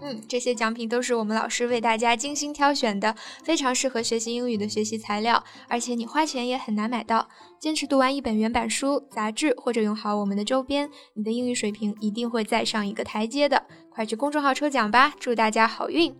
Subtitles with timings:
[0.00, 7.28] 嗯，这些奖品都是我们老师为大家精心挑选的，非常适合学习英语的学习材料，而且你花钱也很难买到。
[7.58, 13.64] 坚持读完一本原版书、杂志，或者用好我们的周边，你的英语水平一定会再上一个台阶的。
[13.90, 16.14] 快去公众号抽奖吧，祝大家好运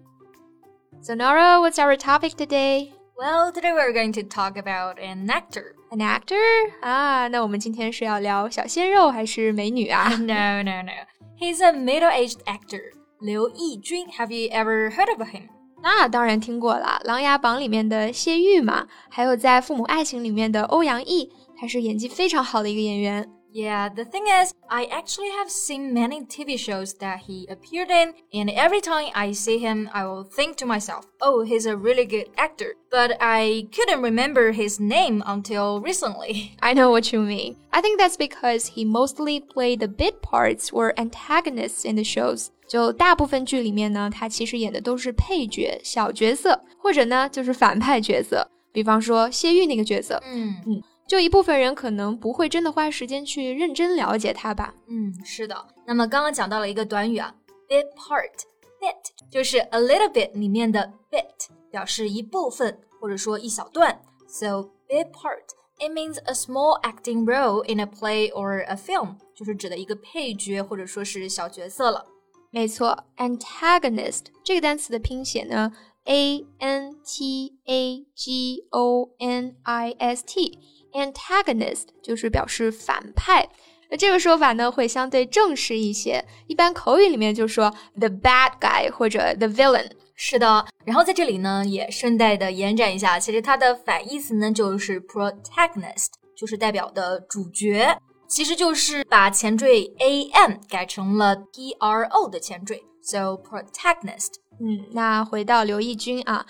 [1.01, 2.89] ！So Nora, what's our topic today?
[3.17, 5.75] Well, today we're going to talk about an actor.
[5.91, 6.37] An actor?
[6.81, 10.09] 啊，那我们今天是要聊小鲜肉还是美女啊？
[10.19, 10.93] No, no, no.
[11.39, 12.98] He's a middle-aged actor.
[13.20, 15.50] 刘奕君，Have you ever heard of him？
[15.82, 23.30] 那当然听过了，《琅琊榜》里面的谢玉嘛，还有在《父母爱情》里面的欧阳毅，他是演技非常好的一个演员。
[23.54, 28.52] Yeah, the thing is, I actually have seen many TV shows that he appeared in, and
[28.52, 32.30] every time I see him, I will think to myself, oh, he's a really good
[32.36, 32.74] actor.
[32.90, 36.58] But I couldn't remember his name until recently.
[36.62, 37.58] I know what you mean.
[37.72, 42.50] I think that's because he mostly played the bit parts or antagonists in the shows.
[42.69, 48.47] 就大部分剧里面呢，他其实演的都是配角、小角色，或者呢就是反派角色。
[48.73, 50.83] 比方说谢玉那个角色，嗯嗯。
[51.09, 54.75] 就一部分人可能不会真的花时间去认真了解他吧。
[54.89, 55.57] 嗯，是的。
[55.87, 57.35] 那么刚刚讲到了一个短语啊
[57.67, 63.99] ，bit part，bit 就是 a little bit 里面的 bit，表示一部分或者说一小段。
[64.29, 65.47] So bit part
[65.79, 72.05] it means a small acting role in a play or a film，就是指的一个配角或者说是小角色了。
[72.51, 75.73] 没错，antagonist 这个单词的拼写呢
[76.05, 80.59] ，a n t a g o n i s t。
[80.91, 83.47] Antagonist 就是表示反派，
[83.91, 89.91] 那这个说法呢会相对正式一些，一般口语里面就说 the bad guy 或者 the villain。
[90.15, 97.97] 是的，然后在这里呢也顺带的延展一下，其实它的反义词呢就是 protagonist，就是代表的主角，
[98.28, 99.94] 其实就是把前缀
[100.34, 104.36] am 改成了 pro 的前缀，so protagonist。
[104.60, 106.46] 嗯，那回到刘奕君啊。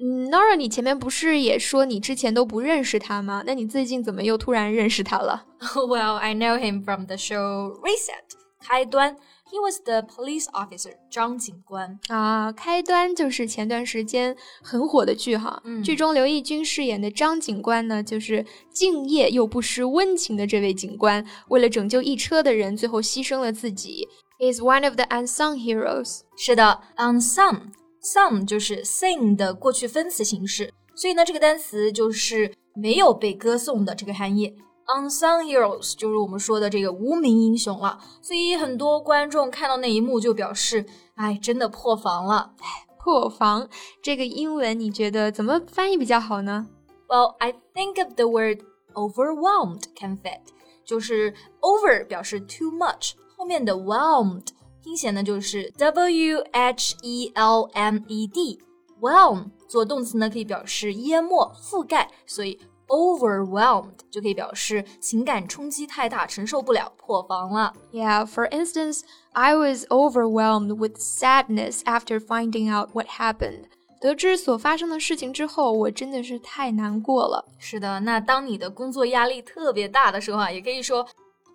[0.00, 3.42] 嗯，Nora，你前面不是也说你之前都不认识他吗？
[3.44, 5.44] 那你最近怎么又突然认识他了？
[5.60, 9.16] Well, I know him from the show Reset 开端。
[9.52, 12.52] He was the police officer 张警官啊。
[12.52, 15.60] 开端就是前段时间很火的剧哈。
[15.64, 24.08] 嗯，剧中刘奕君饰演的张警官呢，就是敬业又不失温情的这位警官，为了拯救一车的人，最后牺牲了自己。
[24.38, 26.20] He is one of the unsung heroes。
[26.36, 34.54] 是的，unsung。Some 就是 sing 的过去分词形式，所以呢，这个单词就是没有被歌颂的这个含义。
[34.87, 37.99] Unsung heroes 就是我们说的这个无名英雄了。
[38.21, 40.85] 所以很多观众看到那一幕就表示，
[41.15, 42.53] 哎，真的破防了。
[42.99, 43.67] 破防
[44.01, 46.67] 这个英文你觉得怎么翻译比较好呢
[47.07, 48.59] ？Well, I think of the word
[48.93, 50.39] overwhelmed can fit，
[50.85, 54.47] 就是 over 表示 too much，后面的 whelmed。
[54.81, 67.72] 拼写呢就是 W H E L M E D，whelm 做动词呢可以表示淹没、覆盖，所以 overwhelmed 就可以表示情感冲击太大，承受不了，破防了。
[67.92, 69.02] Yeah, for instance,
[69.32, 73.64] I was overwhelmed with sadness after finding out what happened.
[74.00, 77.44] 得知所发生的事情之后，我真的是太难过了。
[77.58, 81.06] 是的，那当你的工作压力特别大的时候啊，也可以说，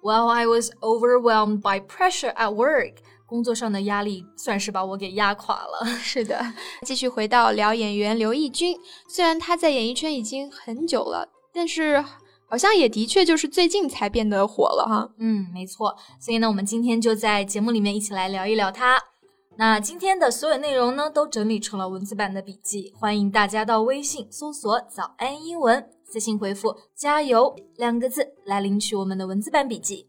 [0.03, 2.95] Well, I was overwhelmed by pressure at work.
[3.28, 5.87] 工作上的压力算是把我给压垮了。
[6.00, 6.43] 是的，
[6.87, 8.75] 继续回到聊演员刘奕君，
[9.06, 12.03] 虽然他在演艺圈已经很久了，但是
[12.49, 15.11] 好像也的确就是最近才变得火了哈。
[15.19, 15.94] 嗯，没错。
[16.19, 18.99] 所以呢，我们今天就在节目里面一起来聊一聊他。
[19.59, 30.07] 那今天的所有内容呢，都整理成了文字版的笔记，欢迎大家到微信搜索“早安英文”，私信回复“加油”两个字来领取我们的文字版笔记。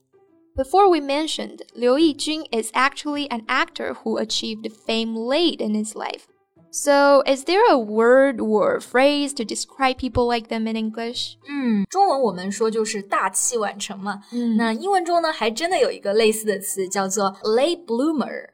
[0.58, 5.96] Before we mentioned, Liu Yijun is actually an actor who achieved fame late in his
[5.96, 6.28] life.
[6.70, 11.36] So, is there a word or phrase to describe people like them in English?
[11.48, 14.22] 嗯，中文我们说就是大器晚成嘛。
[14.32, 18.48] 嗯，那英文中呢，还真的有一个类似的词叫做 late bloomer。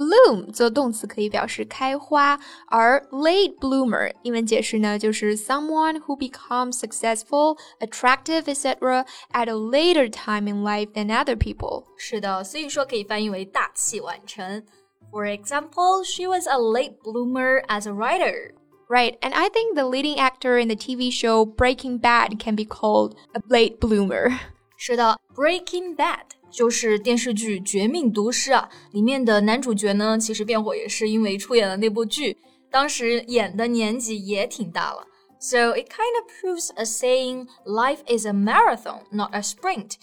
[0.00, 9.06] Bloom 做动词可以表示开花，而 late bloomer 英文解释呢就是 someone who becomes successful, attractive, etc.
[9.32, 11.84] at a later time in life than other people。
[11.96, 14.62] 是的，所以说可以翻译为大器晚成。
[15.10, 18.52] For example, she was a late bloomer as a writer.
[18.88, 22.64] Right, and I think the leading actor in the TV show Breaking Bad can be
[22.64, 24.38] called a late bloomer.
[24.76, 32.37] 是的，《Breaking Bad》 就是电视剧《绝命毒师》啊，里面的男主角呢，其实变火也是因为出演了那部剧，
[32.69, 35.07] 当时演的年纪也挺大了。
[35.39, 39.93] So it kind of proves a saying, life is a marathon, not a sprint.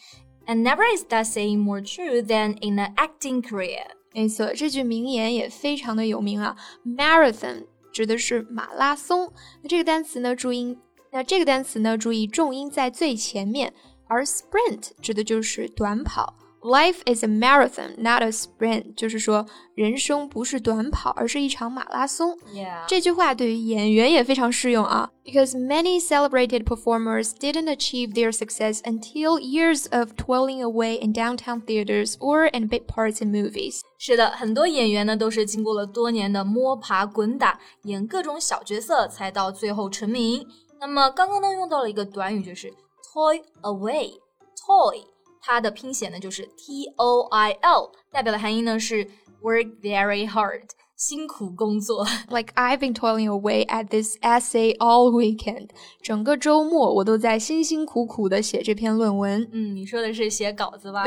[0.47, 3.83] And never is that saying more true than in an acting career.
[4.15, 6.57] 没错，这句名言也非常的有名啊。
[6.85, 9.31] Marathon 指的是马拉松，
[9.63, 10.79] 那这个单词呢，注音，
[11.13, 13.73] 那这个单词呢，注意重音在最前面，
[14.08, 16.36] 而 sprint 指的就是短跑。
[16.66, 19.46] Life is a marathon, not a sprint，就是说
[19.76, 22.38] 人生不是短跑，而是一场马拉松。
[22.54, 22.86] Yeah.
[22.88, 31.62] 这句话对于演员也非常适用啊，because many celebrated performers didn't achieve their success until years of toiling away in downtown
[31.66, 33.82] theaters or in big parts in movies。
[34.00, 40.48] 是的，很多演员呢都是经过了多年的摸爬滚打，演各种小角色，才到最后成名。
[40.80, 42.74] 那么刚刚呢用到了一个短语，就是
[43.19, 45.05] Toy away，toy。
[45.41, 49.05] 它的拼写呢就是 T O I L，代表的含义呢是
[49.43, 52.06] work very hard，辛苦工作。
[52.30, 55.70] Like I've been toiling away at this essay all weekend，
[56.02, 59.50] 整个周末我都在辛辛苦苦的写这篇论文。
[59.52, 61.06] 嗯，你说的是写稿子吧？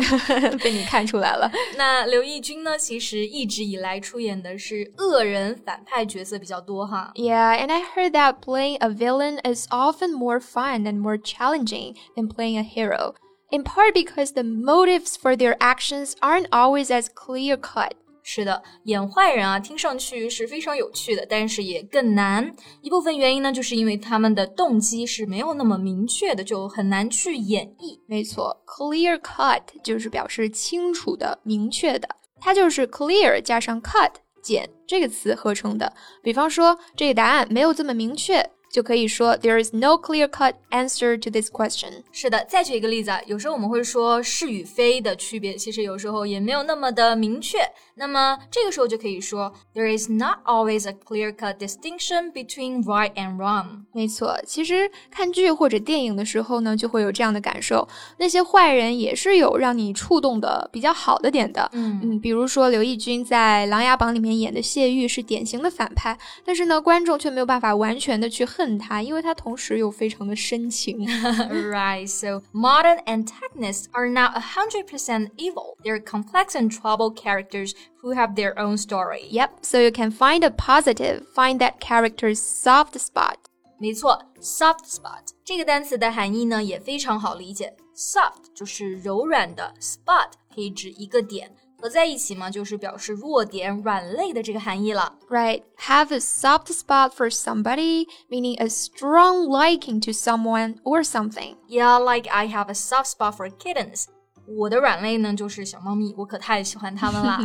[0.62, 1.50] 被你看出来了。
[1.79, 2.76] 那刘奕君呢？
[2.76, 7.12] 其实一直以来出演的是恶人、反派角色比较多哈。
[7.14, 12.29] Yeah, and I heard that playing a villain is often more fun and more challenging than
[12.29, 13.14] playing a hero
[13.50, 17.94] in part because the motives for their actions aren't always as clear cut.
[18.23, 22.53] 是的，演坏人啊，听上去是非常有趣的，但是也更难。
[22.81, 28.00] 一部分原因呢，就是因为他们的动机是没有那么明确的，就很难去演绎。
[28.07, 32.07] 没错，clear cut 就是表示清楚的、明确的，
[32.39, 35.94] 它就是 clear 加上 cut 剪这个词合成的。
[36.21, 38.50] 比方说，这个答案没有这么明确。
[38.71, 42.03] 就可以说 there is no clear-cut answer to this question。
[42.12, 47.59] 是的，再举一个例子啊，有时候我们会说是与非的区别，其实有时候也没有那么的明确。
[47.95, 53.83] 那么这个时候就可以说 there is not always a clear-cut distinction between right and wrong。
[53.91, 57.85] 没错，其实看剧或者电影的时候呢，就会有这样的感受，
[58.18, 61.69] 那些坏人也是有让你触动的比较好的点的。
[61.73, 68.61] 嗯嗯，比如说刘奕君在《琅琊榜》里面演的谢玉是典型的反派，但是呢，观众却没有办法完全的去恨。
[68.61, 71.06] 恨他，因为他同时又非常的深情。
[71.06, 75.76] right, so modern antagonists are not hundred percent evil.
[75.82, 77.73] They're complex and troubled characters
[78.03, 79.29] who have their own story.
[79.31, 83.37] Yep, so you can find a positive, find that character's soft spot.
[83.79, 87.75] 没错，soft spot 这个单词的含义呢也非常好理解。
[87.94, 91.55] soft 就是柔软的，spot 可以指一个点。
[91.81, 95.14] 合在一起嘛，就是表示弱点、软肋的这个含义了。
[95.29, 101.56] Right, have a soft spot for somebody, meaning a strong liking to someone or something.
[101.69, 104.06] Yeah, like I have a soft spot for kittens.
[104.50, 107.41] 我的软肋呢就是小猫咪，我可太喜欢它们啦。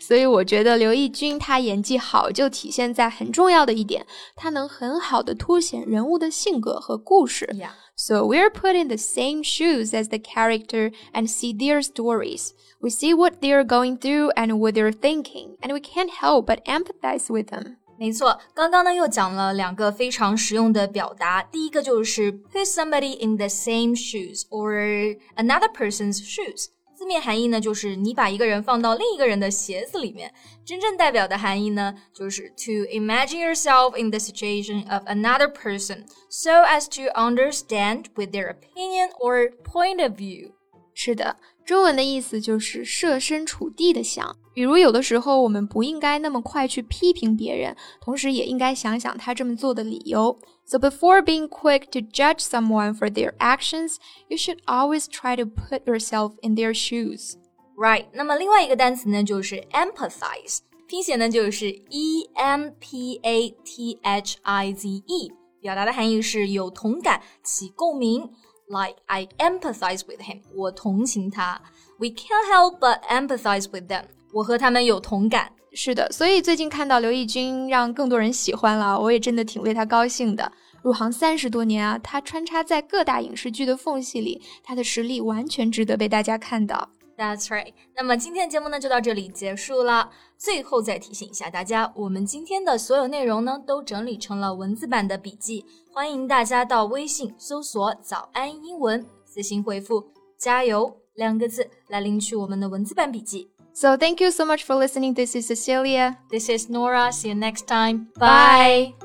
[0.00, 4.04] 所以我觉得刘奕君他演技好，就体现在很重要的一点，
[4.34, 7.46] 他能很好的凸显人物的性格和故事。
[7.54, 7.70] Yeah.
[7.94, 12.50] So we're put in the same shoes as the character and see their stories.
[12.80, 16.64] We see what they're going through and what they're thinking, and we can't help but
[16.64, 17.76] empathize with them.
[17.97, 21.41] 没错，刚刚呢又讲了两个非常实用的表达。
[21.43, 26.67] 第一个就是 put somebody in the same shoes or another person's shoes。
[26.93, 30.33] 字面含义呢就是你把一个人放到另一个人的鞋子里面。
[30.65, 38.49] 真正代表的含义呢就是 to imagine yourself in the situation of another person so as to understand with their
[38.49, 40.51] opinion or point of view。
[40.93, 41.35] 是的。
[41.64, 50.36] 中文的意思就是设身处地的想，比如有的时候我们不应该那么快去批评别人，同时也应该想想他这么做的理由。
[50.64, 53.96] So before being quick to judge someone for their actions,
[54.28, 57.34] you should always try to put yourself in their shoes.
[57.76, 58.06] Right？
[58.12, 68.28] 那么另外一个单词呢，就是 empathize，拼写呢就是 e m p a t h i z e，表达的含义是有同感、起共鸣。
[68.67, 71.61] Like I empathize with him，我同情他。
[71.97, 75.51] We can't help but empathize with them，我和他们有同感。
[75.73, 80.51] 是的，所以最近看到刘奕君让更多人喜欢了，我也真的挺为他高兴的。
[80.81, 86.89] 入行三十多年啊，他穿插在各大影视剧的缝隙里，他的实力完全值得被大家看到。
[87.17, 87.73] That's right。
[87.95, 90.11] 那么今天的节目呢就到这里结束了。
[90.37, 103.49] 最后再提醒一下大家，我们今天的所有内容呢都整理成了文字版的笔记，欢迎大家到微信搜索“早安英文”，私信回复“加油”两个字来领取我们的文字版笔记。
[103.73, 105.13] So thank you so much for listening.
[105.13, 106.17] This is Cecilia.
[106.29, 107.11] This is Nora.
[107.11, 108.07] See you next time.
[108.15, 108.93] Bye.
[108.99, 109.04] Bye.